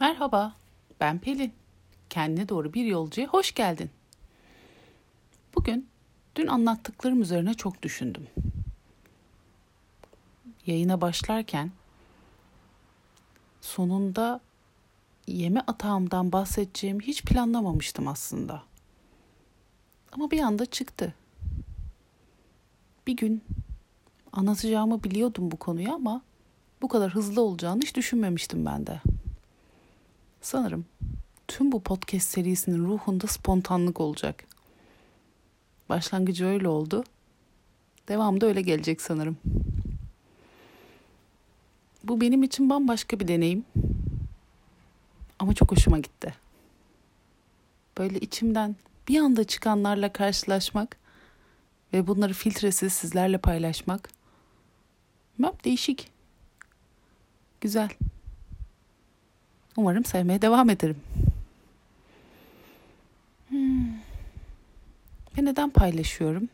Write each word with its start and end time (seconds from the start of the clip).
Merhaba, 0.00 0.52
ben 1.00 1.18
Pelin. 1.18 1.52
Kendine 2.10 2.48
doğru 2.48 2.74
bir 2.74 2.84
yolcuya 2.84 3.26
hoş 3.26 3.54
geldin. 3.54 3.90
Bugün 5.54 5.88
dün 6.36 6.46
anlattıklarım 6.46 7.22
üzerine 7.22 7.54
çok 7.54 7.82
düşündüm. 7.82 8.26
Yayına 10.66 11.00
başlarken 11.00 11.70
sonunda 13.60 14.40
yeme 15.26 15.60
atağımdan 15.66 16.32
bahsedeceğimi 16.32 17.02
hiç 17.02 17.22
planlamamıştım 17.22 18.08
aslında. 18.08 18.62
Ama 20.12 20.30
bir 20.30 20.40
anda 20.40 20.66
çıktı. 20.66 21.14
Bir 23.06 23.16
gün 23.16 23.44
anlatacağımı 24.32 25.04
biliyordum 25.04 25.50
bu 25.50 25.56
konuyu 25.56 25.92
ama 25.92 26.22
bu 26.82 26.88
kadar 26.88 27.14
hızlı 27.14 27.40
olacağını 27.40 27.82
hiç 27.82 27.96
düşünmemiştim 27.96 28.66
ben 28.66 28.86
de. 28.86 29.00
Sanırım 30.46 30.86
tüm 31.48 31.72
bu 31.72 31.82
podcast 31.82 32.28
serisinin 32.28 32.84
ruhunda 32.84 33.26
spontanlık 33.26 34.00
olacak. 34.00 34.44
Başlangıcı 35.88 36.46
öyle 36.46 36.68
oldu. 36.68 37.04
Devamı 38.08 38.40
da 38.40 38.46
öyle 38.46 38.62
gelecek 38.62 39.00
sanırım. 39.00 39.36
Bu 42.04 42.20
benim 42.20 42.42
için 42.42 42.70
bambaşka 42.70 43.20
bir 43.20 43.28
deneyim. 43.28 43.64
Ama 45.38 45.54
çok 45.54 45.72
hoşuma 45.72 45.98
gitti. 45.98 46.34
Böyle 47.98 48.18
içimden 48.18 48.76
bir 49.08 49.18
anda 49.18 49.44
çıkanlarla 49.44 50.12
karşılaşmak 50.12 50.96
ve 51.92 52.06
bunları 52.06 52.32
filtresiz 52.32 52.92
sizlerle 52.92 53.38
paylaşmak. 53.38 54.08
Map 55.38 55.64
değişik. 55.64 56.10
Güzel. 57.60 57.88
Umarım 59.76 60.04
sevmeye 60.04 60.42
devam 60.42 60.70
ederim. 60.70 60.96
Hmm. 63.48 63.88
Ve 65.38 65.44
neden 65.44 65.70
paylaşıyorum? 65.70 66.48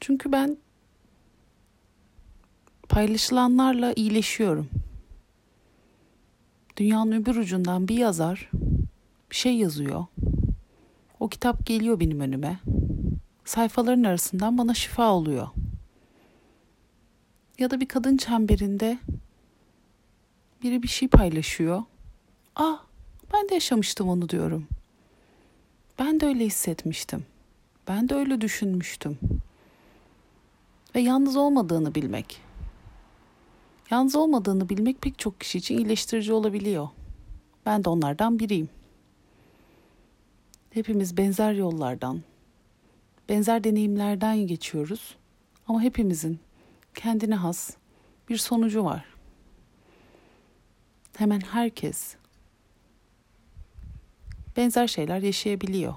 Çünkü 0.00 0.32
ben 0.32 0.56
paylaşılanlarla 2.88 3.92
iyileşiyorum. 3.92 4.68
Dünyanın 6.76 7.12
öbür 7.12 7.36
ucundan 7.36 7.88
bir 7.88 7.96
yazar 7.96 8.50
bir 9.30 9.36
şey 9.36 9.56
yazıyor. 9.56 10.06
O 11.20 11.28
kitap 11.28 11.66
geliyor 11.66 12.00
benim 12.00 12.20
önüme. 12.20 12.58
Sayfaların 13.44 14.04
arasından 14.04 14.58
bana 14.58 14.74
şifa 14.74 15.12
oluyor. 15.12 15.48
Ya 17.58 17.70
da 17.70 17.80
bir 17.80 17.88
kadın 17.88 18.16
çemberinde 18.16 18.98
biri 20.62 20.82
bir 20.82 20.88
şey 20.88 21.08
paylaşıyor. 21.08 21.82
Ah 22.56 22.82
ben 23.32 23.48
de 23.48 23.54
yaşamıştım 23.54 24.08
onu 24.08 24.28
diyorum. 24.28 24.66
Ben 25.98 26.20
de 26.20 26.26
öyle 26.26 26.44
hissetmiştim. 26.44 27.24
Ben 27.88 28.08
de 28.08 28.14
öyle 28.14 28.40
düşünmüştüm. 28.40 29.18
Ve 30.94 31.00
yalnız 31.00 31.36
olmadığını 31.36 31.94
bilmek. 31.94 32.40
Yalnız 33.90 34.16
olmadığını 34.16 34.68
bilmek 34.68 35.02
pek 35.02 35.18
çok 35.18 35.40
kişi 35.40 35.58
için 35.58 35.78
iyileştirici 35.78 36.32
olabiliyor. 36.32 36.88
Ben 37.66 37.84
de 37.84 37.88
onlardan 37.88 38.38
biriyim. 38.38 38.68
Hepimiz 40.70 41.16
benzer 41.16 41.52
yollardan, 41.52 42.22
benzer 43.28 43.64
deneyimlerden 43.64 44.38
geçiyoruz. 44.46 45.16
Ama 45.68 45.82
hepimizin 45.82 46.38
kendine 46.94 47.34
has 47.34 47.70
bir 48.28 48.36
sonucu 48.36 48.84
var 48.84 49.11
hemen 51.16 51.40
herkes 51.40 52.16
benzer 54.56 54.86
şeyler 54.86 55.18
yaşayabiliyor. 55.18 55.94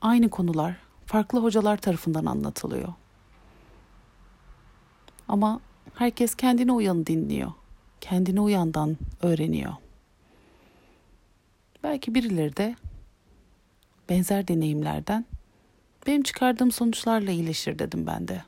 Aynı 0.00 0.30
konular 0.30 0.76
farklı 1.06 1.42
hocalar 1.42 1.76
tarafından 1.76 2.24
anlatılıyor. 2.24 2.94
Ama 5.28 5.60
herkes 5.94 6.34
kendine 6.34 6.72
uyanı 6.72 7.06
dinliyor. 7.06 7.52
Kendine 8.00 8.40
uyandan 8.40 8.96
öğreniyor. 9.22 9.72
Belki 11.82 12.14
birileri 12.14 12.56
de 12.56 12.76
benzer 14.08 14.48
deneyimlerden 14.48 15.24
benim 16.06 16.22
çıkardığım 16.22 16.72
sonuçlarla 16.72 17.30
iyileşir 17.30 17.78
dedim 17.78 18.06
ben 18.06 18.28
de. 18.28 18.42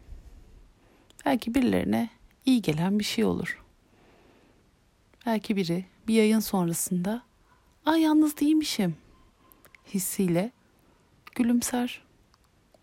Belki 1.26 1.54
birilerine 1.54 2.10
iyi 2.47 2.62
gelen 2.62 2.98
bir 2.98 3.04
şey 3.04 3.25
olur. 3.25 3.62
Belki 5.26 5.56
biri 5.56 5.84
bir 6.08 6.14
yayın 6.14 6.41
sonrasında 6.41 7.22
"Aa 7.86 7.97
yalnız 7.97 8.36
değilmişim." 8.36 8.97
hissiyle 9.94 10.53
gülümser, 11.34 12.03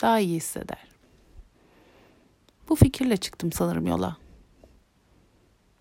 daha 0.02 0.20
iyi 0.20 0.36
hisseder. 0.36 0.88
Bu 2.70 2.76
fikirle 2.76 3.18
çıktım 3.18 3.52
sanırım 3.52 3.88
yola. 3.88 4.18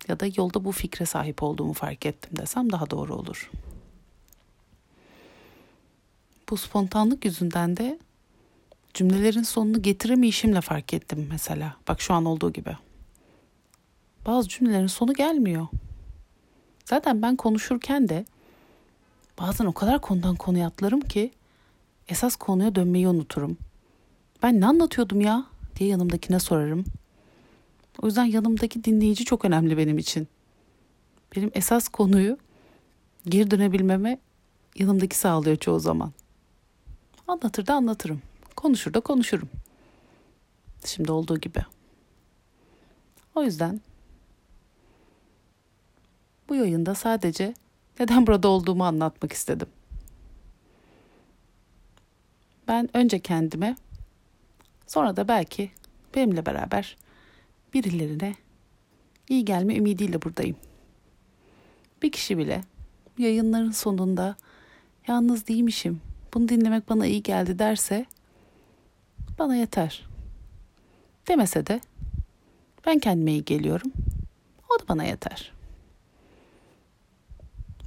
Ya 0.07 0.19
da 0.19 0.25
yolda 0.37 0.65
bu 0.65 0.71
fikre 0.71 1.05
sahip 1.05 1.43
olduğumu 1.43 1.73
fark 1.73 2.05
ettim 2.05 2.37
desem 2.37 2.71
daha 2.71 2.89
doğru 2.89 3.15
olur. 3.15 3.51
Bu 6.49 6.57
spontanlık 6.57 7.25
yüzünden 7.25 7.77
de 7.77 7.99
cümlelerin 8.93 9.43
sonunu 9.43 9.81
getiremeyişimle 9.81 10.61
fark 10.61 10.93
ettim 10.93 11.27
mesela. 11.31 11.77
Bak 11.87 12.01
şu 12.01 12.13
an 12.13 12.25
olduğu 12.25 12.53
gibi 12.53 12.77
bazı 14.29 14.49
cümlelerin 14.49 14.87
sonu 14.87 15.13
gelmiyor. 15.13 15.67
Zaten 16.85 17.21
ben 17.21 17.35
konuşurken 17.35 18.09
de 18.09 18.25
bazen 19.39 19.65
o 19.65 19.73
kadar 19.73 20.01
konudan 20.01 20.35
konuya 20.35 20.67
atlarım 20.67 21.01
ki 21.01 21.31
esas 22.07 22.35
konuya 22.35 22.75
dönmeyi 22.75 23.07
unuturum. 23.07 23.57
Ben 24.43 24.61
ne 24.61 24.65
anlatıyordum 24.65 25.21
ya 25.21 25.45
diye 25.75 25.89
yanımdakine 25.89 26.39
sorarım. 26.39 26.85
O 28.01 28.05
yüzden 28.05 28.25
yanımdaki 28.25 28.83
dinleyici 28.83 29.25
çok 29.25 29.45
önemli 29.45 29.77
benim 29.77 29.97
için. 29.97 30.27
Benim 31.35 31.51
esas 31.53 31.87
konuyu 31.87 32.37
geri 33.25 33.51
dönebilmeme 33.51 34.19
yanımdaki 34.75 35.17
sağlıyor 35.17 35.57
çoğu 35.57 35.79
zaman. 35.79 36.11
Anlatır 37.27 37.67
da 37.67 37.73
anlatırım. 37.73 38.21
Konuşur 38.55 38.93
da 38.93 38.99
konuşurum. 38.99 39.49
Şimdi 40.85 41.11
olduğu 41.11 41.37
gibi. 41.37 41.59
O 43.35 43.43
yüzden 43.43 43.81
yayında 46.59 46.95
sadece 46.95 47.53
neden 47.99 48.27
burada 48.27 48.47
olduğumu 48.47 48.85
anlatmak 48.85 49.33
istedim. 49.33 49.67
Ben 52.67 52.97
önce 52.97 53.19
kendime, 53.19 53.75
sonra 54.87 55.15
da 55.15 55.27
belki 55.27 55.71
benimle 56.15 56.45
beraber 56.45 56.97
birilerine 57.73 58.35
iyi 59.29 59.45
gelme 59.45 59.75
ümidiyle 59.75 60.21
buradayım. 60.21 60.55
Bir 62.01 62.11
kişi 62.11 62.37
bile 62.37 62.63
yayınların 63.17 63.71
sonunda 63.71 64.35
yalnız 65.07 65.47
değilmişim, 65.47 66.01
bunu 66.33 66.49
dinlemek 66.49 66.89
bana 66.89 67.05
iyi 67.05 67.23
geldi 67.23 67.59
derse 67.59 68.05
bana 69.39 69.55
yeter. 69.55 70.07
Demese 71.27 71.67
de 71.67 71.81
ben 72.85 72.99
kendime 72.99 73.31
iyi 73.31 73.45
geliyorum. 73.45 73.91
O 74.69 74.79
da 74.79 74.87
bana 74.87 75.03
yeter.'' 75.03 75.58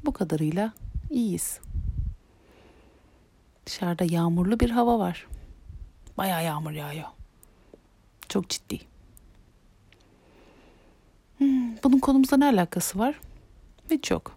Bu 0.05 0.13
kadarıyla 0.13 0.73
iyiyiz. 1.11 1.61
Dışarıda 3.67 4.05
yağmurlu 4.05 4.61
bir 4.61 4.71
hava 4.71 4.99
var. 4.99 5.27
Bayağı 6.19 6.45
yağmur 6.45 6.71
yağıyor. 6.71 7.09
Çok 8.29 8.49
ciddi. 8.49 8.81
Hmm, 11.39 11.77
bunun 11.85 11.99
konumuzla 11.99 12.37
ne 12.37 12.45
alakası 12.45 12.99
var? 12.99 13.21
Hiç 13.91 14.10
yok. 14.10 14.37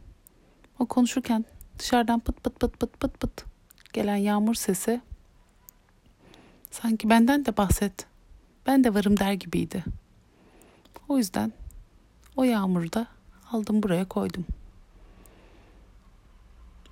O 0.79 0.85
konuşurken 0.85 1.45
dışarıdan 1.79 2.19
pıt 2.19 2.43
pıt 2.43 2.59
pıt 2.59 2.79
pıt 2.79 2.99
pıt 2.99 3.19
pıt 3.19 3.45
gelen 3.93 4.15
yağmur 4.15 4.55
sesi 4.55 5.01
sanki 6.71 7.09
benden 7.09 7.45
de 7.45 7.57
bahset. 7.57 8.05
Ben 8.67 8.83
de 8.83 8.93
varım 8.93 9.19
der 9.19 9.33
gibiydi. 9.33 9.83
O 11.09 11.17
yüzden 11.17 11.53
o 12.35 12.43
yağmuru 12.43 12.93
da 12.93 13.07
aldım 13.51 13.83
buraya 13.83 14.05
koydum. 14.05 14.45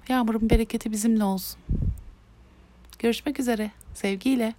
Yağmurun 0.10 0.50
bereketi 0.50 0.92
bizimle 0.92 1.24
olsun. 1.24 1.60
Görüşmek 3.00 3.40
üzere. 3.40 3.72
Sevgiyle. 3.94 4.54